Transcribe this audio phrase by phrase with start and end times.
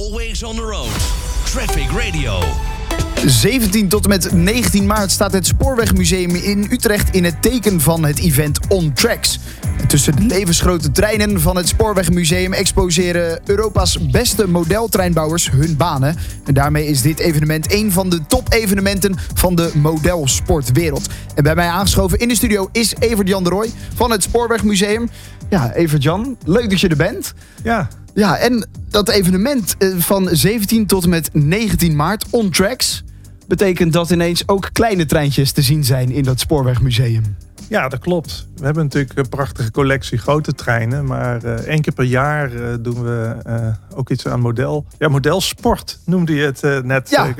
[0.00, 0.90] Always on the road.
[1.44, 2.40] Traffic Radio.
[3.26, 8.04] 17 tot en met 19 maart staat het Spoorwegmuseum in Utrecht in het teken van
[8.04, 9.38] het event On Tracks.
[9.78, 16.16] En tussen de levensgrote treinen van het Spoorwegmuseum exposeren Europa's beste modeltreinbouwers hun banen.
[16.44, 21.08] En daarmee is dit evenement een van de top-evenementen van de modelsportwereld.
[21.34, 25.10] En bij mij aangeschoven in de studio is Evert-Jan de Rooij van het Spoorwegmuseum.
[25.48, 27.34] Ja, Evert-Jan, leuk dat je er bent.
[27.62, 33.04] Ja, Ja, en dat evenement eh, van 17 tot en met 19 maart, On Tracks,
[33.46, 37.36] betekent dat ineens ook kleine treintjes te zien zijn in dat Spoorwegmuseum.
[37.68, 38.46] ja, dat klopt.
[38.56, 41.04] We hebben natuurlijk een prachtige collectie grote treinen.
[41.04, 43.36] Maar eh, één keer per jaar eh, doen we
[43.94, 44.86] ook iets aan model.
[44.98, 47.10] Ja, modelsport noemde je het net.
[47.10, 47.34] Ja.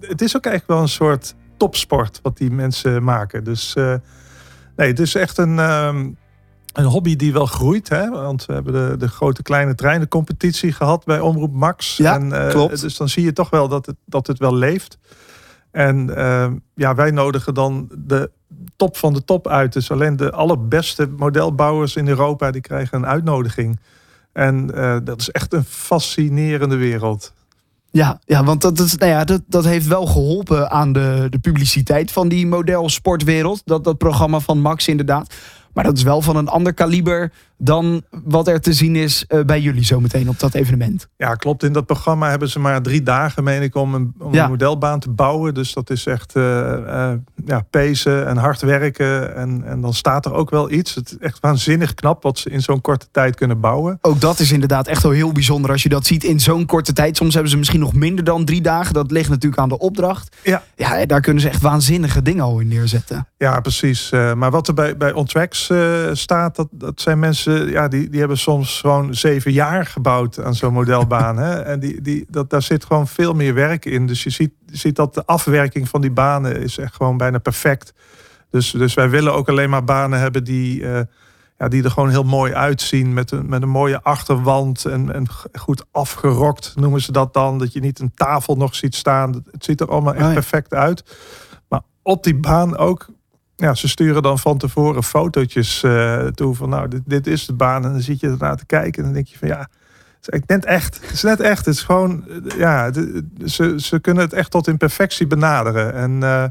[0.00, 3.44] Het- is ook eigenlijk wel een soort topsport wat die mensen maken.
[3.44, 3.74] Dus
[4.76, 6.08] nee, het is echt een, ehm,
[6.72, 7.88] een hobby die wel groeit.
[7.88, 8.10] Hè?
[8.10, 11.96] Want we hebben de, de grote kleine treinencompetitie gehad bij Omroep Max.
[11.96, 12.80] Ja, eh, klopt.
[12.80, 14.98] Dus dan zie je toch wel dat het, dat het wel leeft.
[15.70, 18.30] En ehm, ja, wij nodigen dan de
[18.76, 19.72] top van de top uit.
[19.72, 23.80] Dus alleen de allerbeste modelbouwers in Europa die krijgen een uitnodiging.
[24.32, 27.32] En eh, dat is echt een fascinerende wereld.
[27.90, 31.38] Ja, ja want dat, is, nou ja, dat, dat heeft wel geholpen aan de, de
[31.38, 33.62] publiciteit van die modelsportwereld.
[33.64, 35.34] Dat, dat programma van Max inderdaad.
[35.72, 37.32] Maar dat is wel van een ander kaliber
[37.62, 41.08] dan wat er te zien is eh, bij jullie zometeen op dat evenement.
[41.16, 41.62] Ja, klopt.
[41.62, 44.44] In dat programma hebben ze maar drie dagen, meen ik, om een, om Ja.
[44.44, 45.54] een modelbaan te bouwen.
[45.54, 47.12] Dus dat is echt eh,
[47.46, 49.36] ja, pezen en hard werken.
[49.36, 50.94] En, en dan staat er ook wel iets.
[50.94, 53.98] Het is echt waanzinnig knap wat ze in zo'n korte tijd kunnen bouwen.
[54.00, 56.92] Ook dat is inderdaad echt wel heel bijzonder als je dat ziet in zo'n korte
[56.92, 57.16] tijd.
[57.16, 58.94] Soms hebben ze misschien nog minder dan drie dagen.
[58.94, 60.36] Dat ligt natuurlijk aan de opdracht.
[60.42, 60.62] Ja.
[60.76, 63.28] Ja, daar kunnen ze echt waanzinnige dingen al in neerzetten.
[63.38, 64.10] Ja, precies.
[64.10, 65.70] Maar wat er bij, bij OnTracks
[66.12, 70.54] staat, dat, dat zijn mensen, ja, die, die hebben soms gewoon zeven jaar gebouwd aan
[70.54, 71.36] zo'n modelbaan.
[71.36, 71.60] hè?
[71.70, 74.06] En die, die, dat, daar zit gewoon veel meer werk in.
[74.06, 77.38] Dus je ziet, je ziet dat de afwerking van die banen is echt gewoon bijna
[77.38, 77.92] perfect.
[78.50, 81.00] Dus, dus wij willen ook alleen maar banen hebben die, eh,
[81.58, 83.12] ja, die er gewoon heel mooi uitzien.
[83.12, 87.58] Met een, met een mooie achterwand en, en goed afgerokt noemen ze dat dan.
[87.58, 89.44] Dat je niet een tafel nog ziet staan.
[89.50, 90.32] Het ziet er allemaal echt ja.
[90.32, 91.16] perfect uit.
[91.68, 93.08] Maar op die baan ook
[93.60, 97.52] ja, ze sturen dan van tevoren fotootjes eh, toe van nou, dit, dit is de
[97.52, 97.84] baan.
[97.84, 99.68] En dan zit je ernaar te kijken en dan denk je van ja,
[100.20, 101.00] het is net echt.
[101.00, 101.66] Het is net echt.
[101.66, 102.92] Het is gewoon, eh, ja,
[103.44, 105.94] ze, ze kunnen het echt tot in perfectie benaderen.
[105.94, 106.44] En, eh,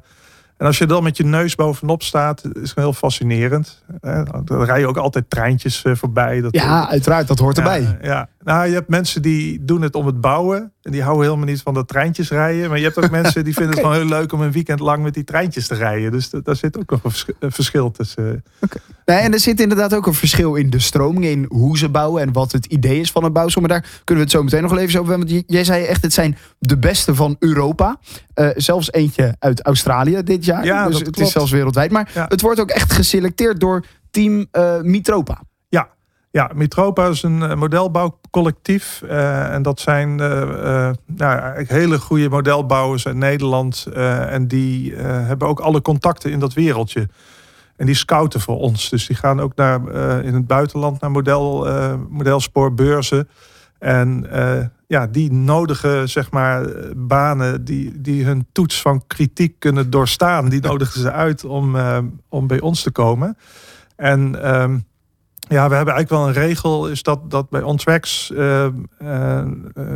[0.60, 3.84] en als je dan met je neus bovenop staat, is het heel fascinerend.
[4.02, 6.42] Eh, dan rij je ook altijd treintjes eh, voorbij.
[6.42, 7.98] Dat, Ja, uiteraard, dat hoort erbij.
[8.02, 10.72] ja, nou, je hebt mensen die doen het om het bouwen.
[10.82, 12.70] En die houden helemaal niet van dat treintjes rijden.
[12.70, 15.04] Maar je hebt ook mensen die vinden het gewoon heel leuk om een weekend lang
[15.04, 16.12] met die treintjes te rijden.
[16.12, 18.44] Dus da- daar zit ook nog een vers- een verschil tussen.
[19.06, 22.22] Nee, en er zit inderdaad ook een verschil in de stroming, in hoe ze bouwen
[22.22, 23.62] en wat het idee is van het bouwsel.
[23.62, 25.30] Maar daar kunnen we het zo meteen nog even over hebben.
[25.34, 28.00] Want jij zei echt, het zijn de beste van Europa.
[28.40, 30.66] Eh, zelfs eentje uit Australië dit jaar.
[30.66, 31.92] Ja, dus het is zelfs wereldwijd.
[31.92, 32.26] Maar Ja.
[32.30, 35.42] het wordt ook echt geselecteerd door team eh, Mitropa.
[36.32, 39.02] Ja, Mitropa is een eh, modelbouwcollectief.
[39.02, 43.86] en dat zijn nou, hele goede modelbouwers uit Nederland.
[44.30, 47.10] en die hebben ook alle contacten in dat wereldje.
[47.76, 48.90] En die scouten voor ons.
[48.90, 49.92] Dus die gaan ook naar,
[50.24, 51.68] in het buitenland naar model,
[52.10, 53.30] modelsporbeurzen.
[53.80, 54.30] En
[54.90, 60.50] ja, die nodigen zeg maar banen die, die hun toets van kritiek kunnen doorstaan.
[60.50, 61.98] Die nodigen ze uit om, eh,
[62.30, 63.38] om bij ons te komen.
[63.96, 64.78] En ehm,
[65.40, 68.72] ja, we hebben eigenlijk wel een regel, is dat, dat bij OnTracks eh, eh,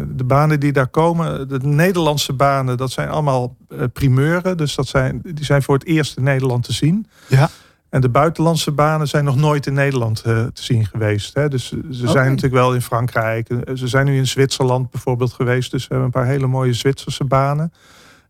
[0.07, 3.55] de banen die daar komen, de Nederlandse banen, dat zijn allemaal
[3.93, 4.57] primeuren.
[4.57, 7.07] Dus dat zijn, die zijn voor het eerst in Nederland te zien.
[7.27, 7.49] Ja.
[7.93, 11.33] En de buitenlandse banen zijn nog nooit in Nederland eh, te zien geweest.
[11.33, 11.47] Hè.
[11.49, 13.49] Dus ze zijn natuurlijk wel in Frankrijk.
[13.49, 15.71] Eh, Ze zijn nu in Zwitserland bijvoorbeeld geweest.
[15.71, 17.73] Dus we hebben een paar hele mooie Zwitserse banen.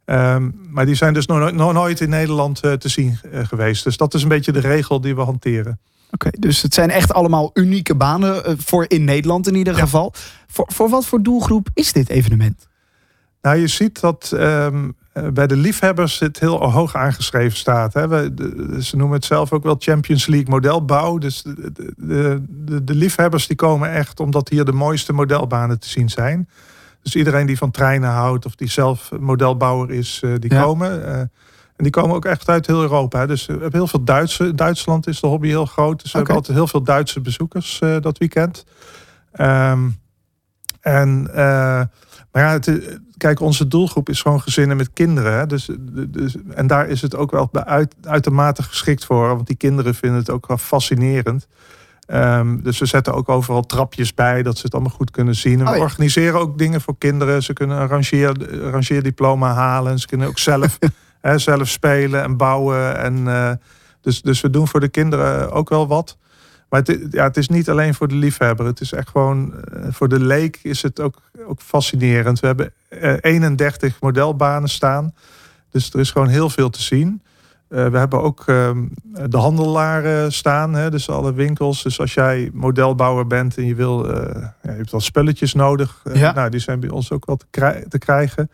[0.06, 3.84] Ehm, maar die zijn dus nog, nooit- nog nooit in Nederland eh, te zien geweest.
[3.84, 5.80] Dus dat is een beetje de regel die we hanteren.
[6.12, 9.80] Oké, dus het zijn echt allemaal unieke banen voor in Nederland in ieder Ja.
[9.80, 10.14] geval.
[10.48, 12.68] Voor, voor wat voor doelgroep is dit evenement?
[13.42, 14.90] Nou, je ziet dat ehm, eh,
[15.34, 17.94] bij de liefhebbers het heel hoog aangeschreven staat.
[17.94, 18.08] Hè.
[18.08, 21.18] We, de- ze noemen het zelf ook wel Champions League modelbouw.
[21.18, 26.10] Dus de, de, de, liefhebbers die komen echt omdat hier de mooiste modelbanen te zien
[26.10, 26.50] zijn.
[27.02, 30.62] Dus iedereen die van treinen houdt of die zelf modelbouwer is, eh, die Ja.
[30.62, 31.06] komen.
[31.06, 31.20] eh,
[31.76, 33.20] en die komen ook echt uit heel Europa.
[33.20, 33.28] hè.
[33.28, 34.56] Dus we hebben heel veel Duitse.
[34.56, 36.02] Duitsland is de hobby heel groot.
[36.02, 38.66] Dus we hebben altijd heel veel Duitse bezoekers eh, dat weekend.
[39.32, 39.80] Ehm,
[40.84, 41.82] en, eh,
[42.32, 45.34] maar ja, het, kijk, onze doelgroep is gewoon gezinnen met kinderen.
[45.34, 45.46] Hè?
[45.46, 45.70] Dus,
[46.08, 49.28] dus, en daar is het ook wel uit, uitermate geschikt voor.
[49.28, 51.48] Want die kinderen vinden het ook wel fascinerend.
[52.06, 55.60] Ehm, dus we zetten ook overal trapjes bij, dat ze het allemaal goed kunnen zien.
[55.60, 55.82] En we Oh ja.
[55.82, 57.44] organiseren ook dingen voor kinderen.
[57.44, 60.00] Ze kunnen een rangeer, rangeerdiploma halen.
[60.00, 60.80] Ze kunnen ook zelf,
[61.22, 62.98] hè, zelf spelen en bouwen.
[62.98, 63.52] En, eh,
[64.02, 66.18] dus, dus we doen voor de kinderen ook wel wat.
[66.74, 68.66] Maar het, ja, het is niet alleen voor de liefhebber.
[68.66, 72.40] Het is echt gewoon, eh, voor de leek is het ook, ook fascinerend.
[72.40, 75.14] We hebben eh, 31 modelbanen staan.
[75.72, 77.22] Dus er is gewoon heel veel te zien.
[77.68, 78.84] Eh, we hebben ook ehm,
[79.30, 81.84] de handelaren staan, hè, dus alle winkels.
[81.84, 86.00] Dus als jij modelbouwer bent en je wil, eh, ja, je hebt wel spulletjes nodig.
[86.04, 86.34] eh, Ja.
[86.34, 88.50] Nou, die zijn bij ons ook wel te, krij- te krijgen.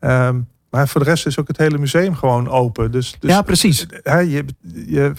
[0.00, 2.90] Ehm, maar voor de rest is ook het hele museum gewoon open.
[2.90, 3.86] Dus, dus ja, precies.
[4.02, 4.44] hè, je,
[4.86, 5.12] je,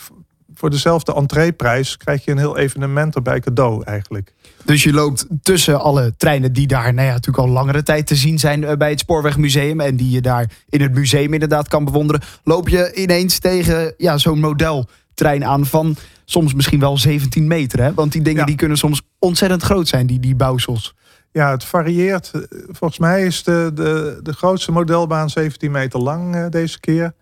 [0.58, 4.34] voor dezelfde entreeprijs krijg je een heel evenement erbij cadeau eigenlijk.
[4.66, 8.16] Dus je loopt tussen alle treinen die daar nou ja, natuurlijk al langere tijd te
[8.16, 9.80] zien zijn eh, bij het Spoorwegmuseum.
[9.82, 12.22] En die je daar in het museum inderdaad kan bewonderen.
[12.44, 15.96] Loop je ineens tegen ja, zo'n modeltrein aan van
[16.26, 17.82] soms misschien wel 17 meter.
[17.84, 17.94] Hè?
[17.94, 18.46] Want die dingen Ja.
[18.46, 20.96] die kunnen soms ontzettend groot zijn, die, die bouwsels.
[21.32, 22.32] Ja, het varieert.
[22.34, 27.14] Eh, Volgens mij is de, de, de grootste modelbaan 17 meter lang eh, deze keer.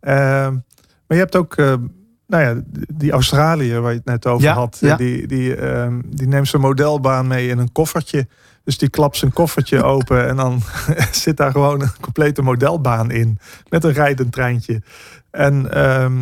[0.00, 0.52] Ehm,
[1.06, 1.54] maar je hebt ook,
[2.32, 2.60] nou ja,
[2.94, 4.76] die Australiër waar je het net over Ja, had.
[4.80, 4.96] ja.
[4.96, 8.26] Die, die, ehm, die neemt zijn modelbaan mee in een koffertje.
[8.64, 10.62] Dus die klapt zijn koffertje open en dan
[11.10, 13.38] zit daar gewoon een complete modelbaan in.
[13.68, 14.82] Met een rijdend treintje.
[15.30, 16.12] En ehm,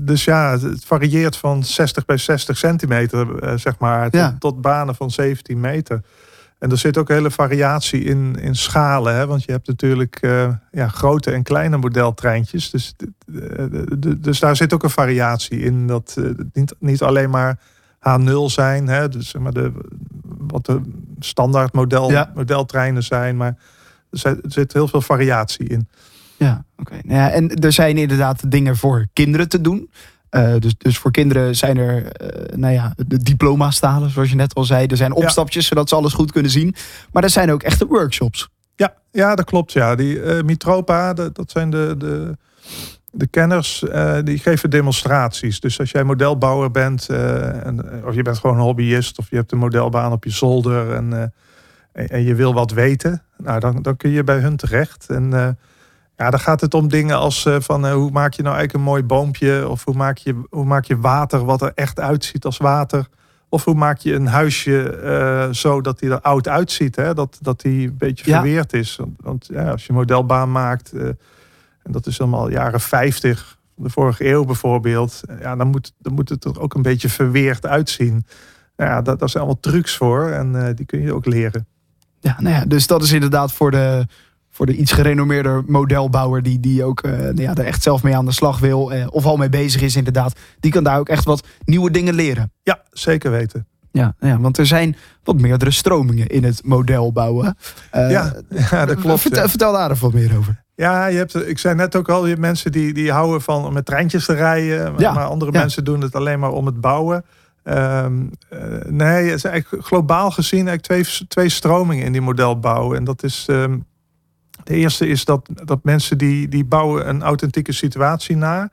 [0.00, 4.36] dus ja, het- varieert van 60 bij 60 centimeter, eh, zeg maar, tot, Ja.
[4.38, 6.02] tot banen van 17 meter.
[6.60, 9.14] En er zit ook een hele variatie in, in schalen.
[9.14, 9.26] Hè?
[9.26, 12.70] Want je hebt natuurlijk eh, ja, grote en kleine modeltreintjes.
[12.70, 12.94] Dus,
[14.18, 15.86] dus daar zit ook een variatie in.
[15.86, 17.58] Dat eh, niet, niet alleen maar
[17.98, 18.88] H0 zijn.
[18.88, 19.08] Hè?
[19.08, 19.72] Dus zeg maar de,
[20.38, 20.80] wat de
[21.18, 22.30] standaard model, Ja.
[22.34, 23.36] modeltreinen zijn.
[23.36, 23.56] Maar
[24.10, 25.88] er zit- er zit heel veel variatie in.
[26.36, 26.94] Ja, oké.
[27.02, 29.90] Nou ja, en er zijn inderdaad dingen voor kinderen te doen.
[30.30, 34.36] Eh, dus, dus voor kinderen zijn er eh, nou ja, de diploma's stalen, zoals je
[34.36, 34.86] net al zei.
[34.86, 36.74] Er zijn opstapjes, zodat ze alles goed kunnen zien.
[37.12, 38.48] Maar er zijn ook echte workshops.
[38.76, 39.72] Ja, ja dat klopt.
[39.72, 39.94] Ja.
[39.94, 42.36] Die eh, Mitropa, de- dat zijn de, de,
[43.12, 43.84] de kenners,
[44.24, 45.60] die geven demonstraties.
[45.60, 49.52] Dus als jij modelbouwer bent, en, of je bent gewoon een hobbyist, of je hebt
[49.52, 51.32] een modelbaan op je zolder en,
[51.92, 55.06] en, en je wil wat weten, nou, dan, dan kun je bij hun terecht.
[55.08, 55.56] En
[56.20, 58.84] ja, dan gaat het om dingen als eh, van eh, hoe maak je nou eigenlijk
[58.84, 62.44] een mooi boompje, of hoe maak je, hoe maak je water wat er echt uitziet
[62.44, 63.08] als water.
[63.48, 66.96] Of hoe maak je een huisje eh, zo dat hij er oud uitziet?
[66.96, 67.14] Hè?
[67.14, 68.40] Dat, dat hij een beetje Ja.
[68.40, 68.96] verweerd is.
[68.96, 73.90] Want, want ja, als je een modelbaan maakt, en dat is allemaal jaren 50, de
[73.90, 78.26] vorige eeuw bijvoorbeeld, ja, dan, moet, dan moet het er ook een beetje verweerd uitzien.
[78.76, 81.66] Nou ja, dat, daar zijn allemaal trucs voor en die kun je ook leren.
[82.20, 84.06] Ja, nou ja, dus dat is inderdaad voor de,
[84.60, 86.42] voor de iets gerenommeerder modelbouwer...
[86.42, 88.92] die, die ook eh, nou ja, er echt zelf mee aan de slag wil...
[88.92, 90.38] Eh, of al mee bezig is inderdaad.
[90.60, 92.52] Die kan daar ook echt wat nieuwe dingen leren.
[92.62, 93.66] Ja, zeker weten.
[93.90, 97.56] Ja, ja want er zijn wat meerdere stromingen in het modelbouwen.
[97.90, 98.32] Eh, ja,
[98.70, 99.20] ja, dat klopt.
[99.20, 99.48] Vertel, ja.
[99.48, 100.62] vertel daar even wat meer over.
[100.74, 103.64] Ja, je hebt, ik zei net ook al, je hebt mensen die, die houden van
[103.64, 104.92] om met treintjes te rijden.
[104.92, 107.24] Maar, Ja, maar andere mensen doen het alleen maar om het bouwen.
[107.62, 112.94] Ehm, eh, nee, het is eigenlijk globaal gezien eigenlijk twee, twee stromingen in die modelbouw.
[112.94, 113.78] En dat is, ehm,
[114.64, 118.70] de eerste is dat, dat mensen die, die bouwen een authentieke situatie na.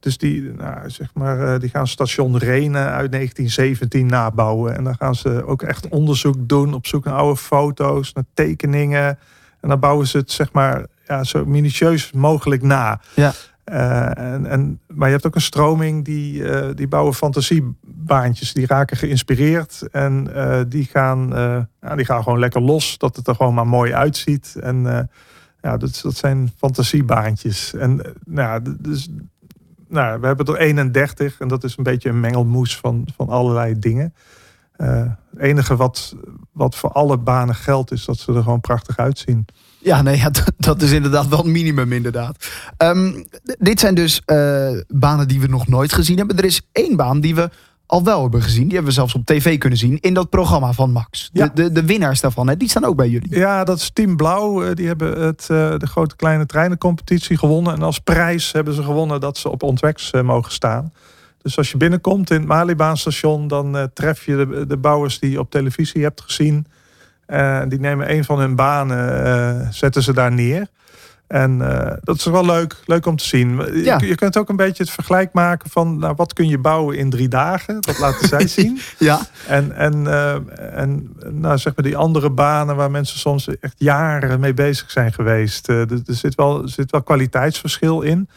[0.00, 4.76] Dus die, nou, zeg maar, eh, die gaan station Renen uit 1917 nabouwen.
[4.76, 9.18] En dan gaan ze ook echt onderzoek doen op zoek naar oude foto's, naar tekeningen.
[9.60, 13.00] En dan bouwen ze het zeg maar ja, zo minutieus mogelijk na.
[13.14, 13.32] Ja.
[13.64, 14.18] Eh,
[14.52, 18.52] en, maar je hebt ook een stroming die, eh, die bouwen fantasiebaantjes.
[18.52, 21.28] Die raken geïnspireerd en eh, die, gaan,
[21.80, 22.98] ja, die gaan gewoon lekker los.
[22.98, 24.56] Dat het er gewoon maar mooi uitziet.
[24.60, 25.08] En
[25.60, 27.74] ja, dat, dat zijn fantasiebaantjes.
[27.74, 29.08] En nou, dus,
[29.88, 33.78] nou, we hebben er 31 en dat is een beetje een mengelmoes van, van allerlei
[33.78, 34.14] dingen.
[34.76, 36.16] Het enige wat,
[36.52, 39.46] wat voor alle banen geldt is dat ze er gewoon prachtig uitzien.
[39.84, 42.50] Ja, nee, ja, dat, is inderdaad wel een minimum inderdaad.
[42.76, 43.22] Ehm,
[43.58, 46.36] dit zijn dus eh, banen die we nog nooit gezien hebben.
[46.36, 47.50] Er is één baan die we
[47.86, 48.62] al wel hebben gezien.
[48.62, 51.30] Die hebben we zelfs op tv kunnen zien in dat programma van Max.
[51.32, 51.50] De, Ja.
[51.54, 53.36] de, de winnaars daarvan, hè, die staan ook bij jullie.
[53.36, 54.62] Ja, dat is Team Blauw.
[54.64, 57.74] Eh, Die hebben het, eh, de grote kleine treinencompetitie gewonnen.
[57.74, 60.92] En als prijs hebben ze gewonnen dat ze op Ontwex eh, mogen staan.
[61.42, 65.38] Dus als je binnenkomt in het Malibaanstation, dan tref je de, de bouwers die je
[65.38, 66.66] op televisie hebt gezien.
[67.26, 70.66] Eh, die nemen een van hun banen, eh, zetten ze daar neer.
[71.26, 73.56] En eh, dat is wel leuk, leuk om te zien.
[73.56, 73.98] Je, Ja.
[73.98, 77.10] je kunt ook een beetje het vergelijk maken van nou, wat kun je bouwen in
[77.10, 77.80] drie dagen.
[77.80, 78.78] Dat laten zij zien.
[78.98, 80.06] Ja, En, en,
[80.74, 85.12] en nou, zeg maar die andere banen waar mensen soms echt jaren mee bezig zijn
[85.12, 85.68] geweest.
[85.68, 88.28] er, er zit wel, er zit wel kwaliteitsverschil in.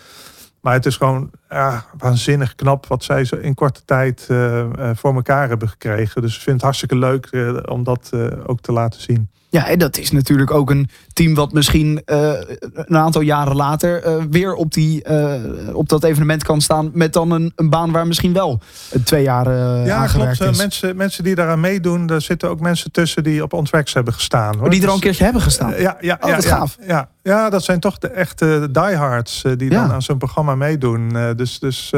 [0.61, 5.15] Maar het is gewoon ja, waanzinnig knap wat zij zo in korte tijd uh, voor
[5.15, 6.21] elkaar hebben gekregen.
[6.21, 8.11] Dus ik vind het hartstikke leuk uh, om dat
[8.45, 9.29] ook te laten zien.
[9.49, 12.31] Ja, en dat is natuurlijk ook een team wat misschien uh,
[12.73, 15.33] een aantal jaren later uh, weer op, die, uh,
[15.73, 16.91] op dat evenement kan staan.
[16.93, 18.59] Met dan een, een baan waar misschien wel
[19.03, 19.51] twee jaar
[19.85, 20.41] ja, klopt.
[20.41, 20.57] is.
[20.57, 24.55] Mensen, mensen die daaraan meedoen, er zitten ook mensen tussen die op Ontwax hebben gestaan.
[24.55, 24.65] Hoor.
[24.65, 25.81] Oh, die er al een dus, keertje hebben gestaan?
[25.81, 26.77] ja, ja, oh, ja, gaaf.
[26.87, 31.33] Ja, ja, dat zijn toch de echte diehards die dan aan zo'n programma meedoen.
[31.35, 31.93] dus dus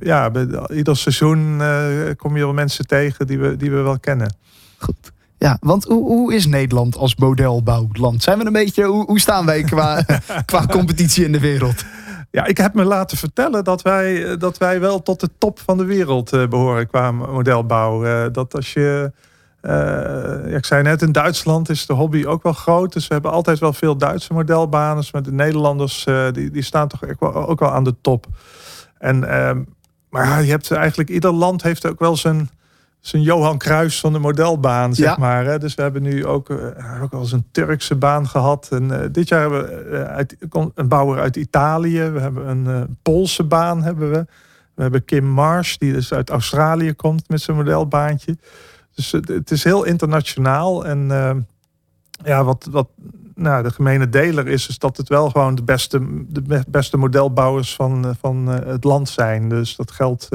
[0.00, 0.30] ja,
[0.74, 1.62] ieder seizoen
[2.16, 4.34] kom je wel mensen tegen die we, die we wel kennen.
[4.78, 5.16] Goed.
[5.38, 8.22] Ja, want hoe, hoe is Nederland als modelbouwland?
[8.22, 10.02] Zijn we een beetje, hoe, hoe staan wij qua,
[10.44, 11.84] qua competitie in de wereld?
[12.30, 15.76] Ja, ik heb me laten vertellen dat wij, dat wij wel tot de top van
[15.76, 18.04] de wereld uh, behoren qua modelbouw.
[18.04, 19.12] Uh, dat als je,
[19.62, 19.72] uh,
[20.50, 22.92] ja, ik zei net, in Duitsland is de hobby ook wel groot.
[22.92, 25.04] Dus we hebben altijd wel veel Duitse modelbanen.
[25.12, 28.26] Maar de Nederlanders die, die staan toch ook wel, ook wel aan de top.
[28.98, 29.62] En, ehm,
[30.10, 32.50] maar je hebt eigenlijk, ieder land heeft ook wel zijn
[33.12, 35.44] een Johan Kruis van de modelbaan, zeg maar.
[35.44, 35.58] Hè.
[35.58, 38.68] Dus we hebben nu ook, uh, ook al eens een Turkse baan gehad.
[38.70, 40.36] En uh, dit jaar hebben we uh, uit,
[40.74, 42.02] een bouwer uit Italië.
[42.02, 43.82] We hebben een Poolse baan.
[43.82, 44.26] Hebben we.
[44.74, 48.36] we hebben Kim Marsh, die dus uit Australië komt met zijn modelbaantje.
[48.94, 50.86] Dus het is heel internationaal.
[50.86, 51.08] En
[52.24, 52.88] ja, wat, wat
[53.34, 57.74] nou, de gemene deler is, is dat het wel gewoon de beste, de beste modelbouwers
[57.74, 59.48] van, van het land zijn.
[59.48, 60.28] Dus dat geldt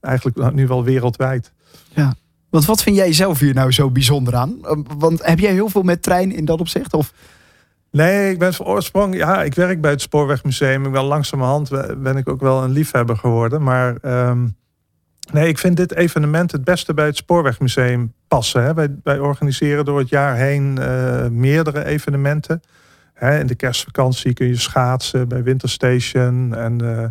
[0.00, 1.52] eigenlijk nu wel wereldwijd.
[1.94, 2.14] Ja.
[2.50, 4.56] Want wat vind jij zelf hier nou zo bijzonder aan?
[4.98, 6.94] Want heb jij heel veel met trein in dat opzicht?
[6.94, 7.12] Of?
[7.90, 9.16] Nee, ik ben van oorsprong.
[9.16, 10.86] Ja, ik werk bij het Spoorwegmuseum.
[10.86, 11.70] Ik ben langzamerhand
[12.02, 13.62] ben ik ook wel een liefhebber geworden.
[13.62, 14.46] Maar ehm,
[15.32, 18.62] nee, ik vind dit evenement het beste bij het Spoorwegmuseum passen.
[18.62, 18.74] Hè.
[19.02, 22.62] Wij, organiseren door het jaar heen uh, meerdere evenementen.
[23.12, 26.54] Hè, in de kerstvakantie kun je schaatsen bij Winterstation.
[26.54, 27.04] En uh,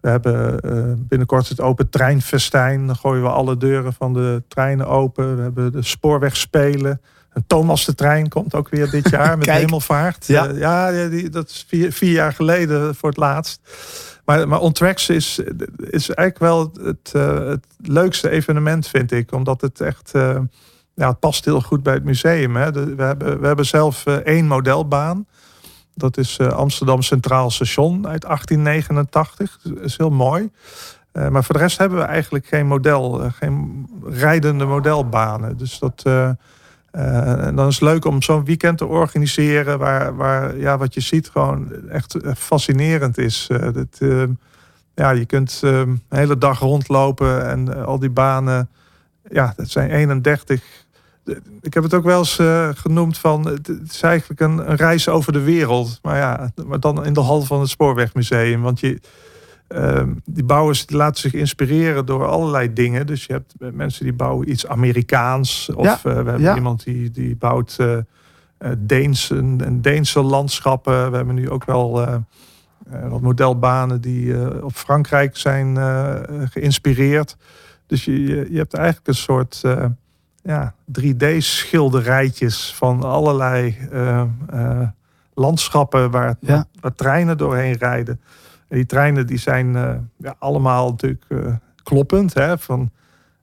[0.00, 2.86] we hebben uh, binnenkort het open treinfestijn.
[2.86, 5.36] Dan gooien we alle deuren van de treinen open.
[5.36, 7.00] We hebben de spoorwegspelen.
[7.32, 10.26] En Thomas de Trein komt ook weer dit jaar met Hemelvaart.
[10.26, 13.60] Ja, uh, ja die, dat is vier, vier, jaar geleden voor het laatst.
[14.24, 15.40] Maar, maar is,
[15.90, 19.32] is eigenlijk wel het, uh, het leukste evenement, vind ik.
[19.32, 20.10] Omdat het echt...
[20.94, 22.56] ja, het past heel goed bij het museum.
[22.56, 22.72] Hè.
[22.72, 25.26] De, we, hebben, we hebben zelf één modelbaan.
[25.98, 29.58] Dat is uh, Amsterdam Centraal Station uit 1889.
[29.62, 30.50] Dat is heel mooi.
[31.12, 35.56] Uh, maar voor de rest hebben we eigenlijk geen model, uh, geen rijdende modelbanen.
[35.56, 36.02] Dus dat,
[37.54, 41.28] dan is het leuk om zo'n weekend te organiseren waar, waar ja, wat je ziet
[41.28, 43.46] gewoon echt fascinerend is.
[43.48, 43.98] dat,
[44.94, 48.70] ja, je kunt een hele dag rondlopen en al die banen,
[49.30, 50.62] ja, dat zijn 31
[51.60, 55.08] ik heb het ook wel eens uh, genoemd van het is eigenlijk een, een, reis
[55.08, 55.98] over de wereld.
[56.02, 58.62] Maar ja, maar dan in de hal van het Spoorwegmuseum.
[58.62, 59.00] Want je,
[59.68, 63.06] uh, die bouwers die laten zich inspireren door allerlei dingen.
[63.06, 65.70] Dus je hebt mensen die bouwen iets Amerikaans.
[65.74, 66.56] Of ja, uh, we hebben ja.
[66.56, 67.78] iemand die, die bouwt
[68.78, 71.10] Deens, een, een Deense landschappen.
[71.10, 71.90] We hebben nu ook wel
[73.08, 75.76] wat modelbanen die op Frankrijk zijn
[76.50, 77.36] geïnspireerd.
[77.86, 79.62] Dus je, je, je hebt eigenlijk een soort
[80.48, 84.22] ja, 3D-schilderijtjes van allerlei uh,
[84.54, 84.88] uh,
[85.34, 86.66] landschappen waar, ja.
[86.80, 88.20] waar, treinen doorheen rijden.
[88.68, 91.24] En die treinen die zijn uh, ja, allemaal natuurlijk
[91.82, 92.34] kloppend.
[92.34, 92.90] Hè, van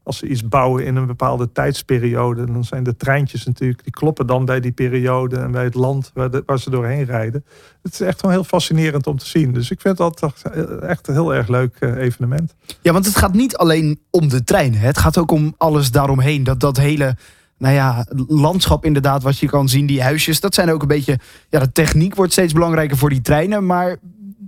[0.06, 4.28] als ze iets bouwen in een bepaalde tijdsperiode, dan zijn de treintjes natuurlijk, die kloppen
[4.28, 6.12] dan bij die periode en bij het land
[6.46, 7.46] waar, ze doorheen rijden.
[7.82, 9.54] Het is echt wel heel fascinerend om te zien.
[9.54, 10.34] Dus ik vind dat
[10.82, 12.56] echt een heel erg leuk eh, evenement.
[12.82, 14.76] Ja, want het gaat niet alleen om de trein.
[14.76, 14.86] Hè?
[14.86, 16.44] Het gaat ook om alles daaromheen.
[16.44, 17.16] Dat, dat hele
[17.58, 20.40] nou ja, landschap inderdaad, wat je kan zien, die huisjes.
[20.40, 21.20] Dat zijn ook een beetje,
[21.50, 23.66] ja, de techniek wordt steeds belangrijker voor die treinen.
[23.66, 23.98] Maar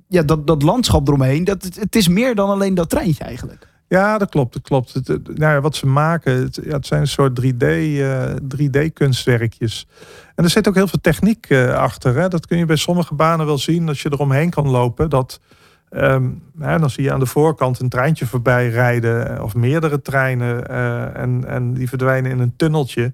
[0.07, 3.67] ja, dat, dat landschap eromheen, dat, het is meer dan alleen dat treintje eigenlijk.
[3.87, 4.53] Ja, dat klopt.
[4.53, 5.01] Dat klopt.
[5.37, 8.23] Nou wat ze maken, het, ja, het zijn een soort 3D, uh,
[8.55, 9.87] 3D-kunstwerkjes.
[10.35, 12.15] En er zit ook heel veel techniek uh, achter.
[12.15, 12.27] Hè.
[12.27, 15.09] Dat kun je bij sommige banen wel zien als je eromheen kan lopen.
[15.09, 15.39] Dat,
[16.59, 20.67] hè, dan zie je aan de voorkant een treintje voorbij rijden, eh, of meerdere treinen.
[21.15, 23.13] En, en die verdwijnen in een tunneltje.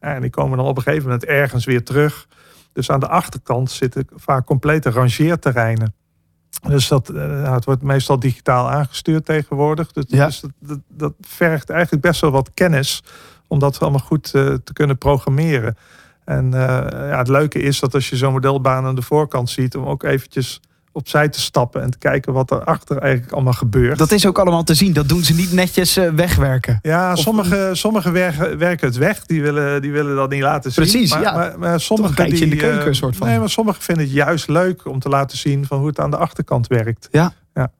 [0.00, 2.26] En die komen dan op een gegeven moment ergens weer terug.
[2.72, 5.94] Dus aan de achterkant zitten vaak complete rangeerterreinen.
[6.62, 9.92] Dus dat, uh, het wordt meestal digitaal aangestuurd tegenwoordig.
[9.92, 10.26] Dus, ja.
[10.26, 13.02] dus dat, dat, vergt eigenlijk best wel wat kennis
[13.46, 15.76] om dat allemaal goed uh, te kunnen programmeren.
[16.24, 19.76] En uh, ja, het leuke is dat als je zo'n modelbaan aan de voorkant ziet,
[19.76, 20.60] om ook eventjes
[20.94, 23.98] opzij te stappen en te kijken wat er achter eigenlijk allemaal gebeurt.
[23.98, 24.92] Dat is ook allemaal te zien.
[24.92, 26.78] Dat doen ze niet netjes uh, wegwerken.
[26.82, 29.26] Ja, sommigen sommige werken, werken het weg.
[29.26, 30.84] Die willen, die willen dat niet laten zien.
[30.84, 31.32] Precies, maar, ja.
[31.32, 33.26] Maar, maar sommigen die, in de keuken, uh, soort van.
[33.26, 36.10] Nee, maar sommigen vinden het juist leuk om te laten zien van hoe het aan
[36.10, 37.08] de achterkant werkt.
[37.10, 37.32] Ja.
[37.54, 37.70] ja.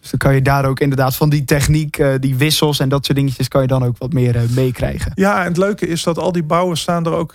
[0.00, 3.04] Dus dan kan je daar ook inderdaad van die techniek, uh, die wissels en dat
[3.04, 5.12] soort dingetjes, kan je dan ook wat meer meekrijgen.
[5.14, 7.34] Ja, en het leuke is dat al die bouwers staan er ook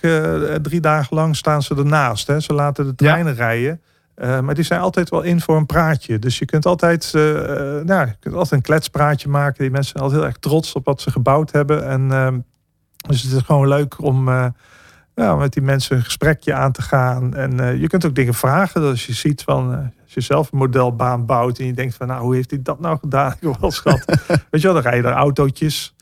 [0.62, 2.26] drie dagen lang staan ze ernaast.
[2.26, 2.40] Hè.
[2.40, 3.38] Ze laten de treinen ja.
[3.38, 3.80] rijden.
[4.22, 6.18] Uh, maar die zijn altijd wel in voor een praatje.
[6.18, 7.22] Dus je kunt altijd, uh,
[7.84, 9.62] nou, je kunt altijd een kletspraatje maken.
[9.62, 11.86] Die mensen zijn altijd heel erg trots op wat ze gebouwd hebben.
[11.86, 12.28] En uh,
[13.08, 14.24] dus het is gewoon leuk om
[15.14, 17.34] met die mensen een gesprekje aan te gaan.
[17.34, 18.80] En je kunt ook dingen vragen.
[18.80, 22.06] Dus als je ziet van, als je zelf een modelbaan bouwt en je denkt van,
[22.06, 23.34] nou, hoe heeft hij dat nou gedaan?
[23.40, 24.04] Ik wel schat.
[24.26, 25.94] Weet je wel, dan rijden er autootjes.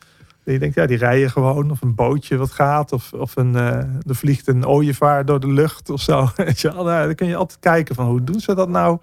[0.52, 1.70] Je denkt, ja, die rijden gewoon.
[1.70, 2.92] Of een bootje wat gaat.
[2.92, 6.28] Of, of een, uh, er vliegt een ooievaar door de lucht of zo.
[6.36, 8.98] Weet je wel, nou, dan kun je altijd kijken van hoe doen ze dat nou?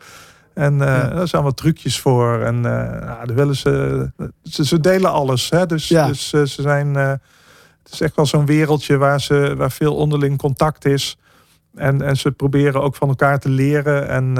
[0.53, 1.11] En uh, ja.
[1.11, 2.39] er zijn wat trucjes voor.
[2.39, 4.11] En uh, nou, willen ze,
[4.43, 5.49] ze, ze delen alles.
[5.49, 5.65] Hè?
[5.65, 6.07] Dus, Ja.
[6.07, 6.95] dus ze zijn.
[6.95, 11.17] het is echt wel zo'n wereldje waar, ze, waar veel onderling contact is.
[11.75, 14.07] En, en ze proberen ook van elkaar te leren.
[14.07, 14.33] En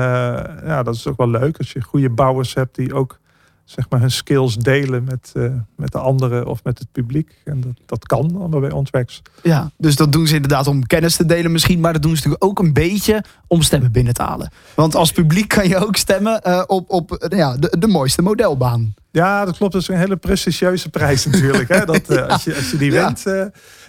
[0.66, 3.20] ja, dat is ook wel leuk als je goede bouwers hebt die ook
[3.64, 7.42] zeg maar hun skills delen met, uh, met de anderen of met het publiek.
[7.44, 9.22] En dat, dat kan allemaal bij Ontwerks.
[9.44, 11.80] Ja, dus dat doen ze inderdaad om kennis te delen misschien.
[11.80, 14.52] Maar dat doen ze natuurlijk ook een beetje om stemmen binnen te halen.
[14.76, 18.94] Want als publiek kan je ook stemmen uh, op, op ja, de, de mooiste modelbaan.
[19.12, 19.74] Ja, dat klopt.
[19.74, 21.70] Dat is een hele prestigieuze prijs natuurlijk.
[21.70, 21.86] hè?
[21.86, 23.06] Dat, als, je, als je die Ja.
[23.06, 23.24] wint.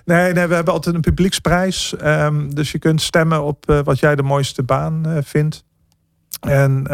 [0.04, 1.94] nee, nee, we hebben altijd een publieksprijs.
[2.04, 5.64] Um, dus je kunt stemmen op wat jij de mooiste baan vindt.
[6.40, 6.86] En...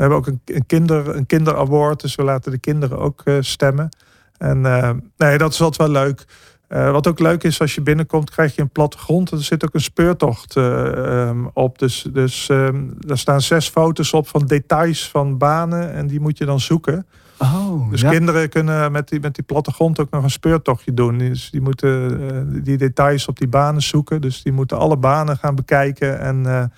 [0.00, 3.36] We hebben ook een, een, kinder, een kinderaward, dus we laten de kinderen ook uh,
[3.40, 3.88] stemmen.
[4.36, 6.24] En uh, nee, dat is altijd wel leuk.
[6.68, 9.30] Uh, wat ook leuk is, als je binnenkomt, krijg je een plattegrond.
[9.30, 11.78] Er zit ook een speurtocht um, op.
[11.78, 15.92] Dus, dus um, daar staan zes foto's op van details van banen.
[15.92, 17.06] En die moet je dan zoeken.
[17.38, 18.10] Oh, dus ja.
[18.10, 21.18] kinderen kunnen met die, met die plattegrond ook nog een speurtochtje doen.
[21.18, 24.20] Dus die moeten die details op die banen zoeken.
[24.20, 26.20] Dus die moeten alle banen gaan bekijken.
[26.20, 26.70] En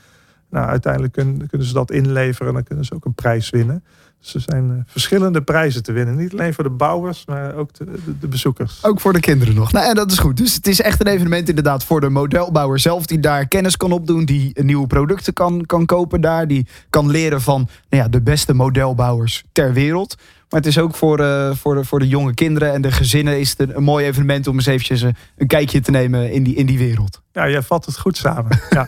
[0.52, 3.84] nou, uiteindelijk kunnen, kunnen ze dat inleveren en dan kunnen ze ook een prijs winnen.
[4.20, 6.16] Dus er zijn uh, verschillende prijzen te winnen.
[6.16, 8.84] Niet alleen voor de bouwers, maar ook de, de, de, bezoekers.
[8.84, 9.72] Ook voor de kinderen nog.
[9.72, 10.36] Nou, en dat is goed.
[10.36, 13.06] Dus het is echt een evenement inderdaad voor de modelbouwer zelf...
[13.06, 16.46] die daar kennis kan opdoen, die nieuwe producten kan, kan kopen daar...
[16.46, 20.16] die kan leren van nou ja, de beste modelbouwers ter wereld...
[20.52, 23.40] Maar het is ook voor, uh, voor, de, voor de jonge kinderen en de gezinnen
[23.40, 26.42] is het een, een mooi evenement om eens eventjes een, een kijkje te nemen in
[26.42, 27.22] die, in die wereld.
[27.32, 28.60] Ja, jij vat het goed samen.
[28.70, 28.86] Ja.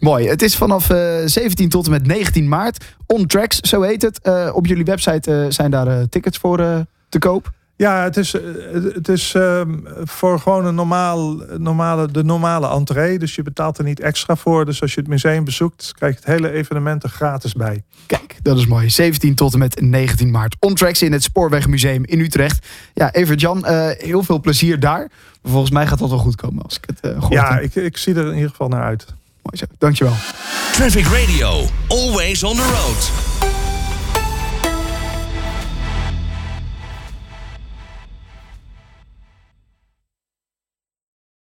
[0.00, 0.28] mooi.
[0.28, 2.84] Het is vanaf uh, 17 tot en met 19 maart.
[3.06, 4.20] On Tracks, zo heet het.
[4.22, 6.56] Uh, op jullie website zijn daar tickets voor
[7.08, 7.52] te koop.
[7.76, 8.32] Ja, het is,
[8.72, 13.18] het is um, voor gewoon een normaal, normale, de normale entree.
[13.18, 14.64] Dus je betaalt er niet extra voor.
[14.64, 17.84] Dus als je het museum bezoekt, krijg je het hele evenement er gratis bij.
[18.06, 18.90] Kijk, dat is mooi.
[18.90, 20.56] 17 tot en met 19 maart.
[20.60, 22.66] Ontracks in het Spoorwegmuseum in Utrecht.
[22.94, 25.10] Ja, Evert-Jan, uh, heel veel plezier daar.
[25.42, 28.14] Volgens mij gaat dat wel goed komen als ik het uh, Ja, ik, ik zie
[28.14, 29.06] er in ieder geval naar uit.
[29.42, 29.64] Mooi zo.
[29.78, 30.14] Dankjewel.
[30.72, 31.66] Traffic Radio.
[31.88, 33.53] Always on the road.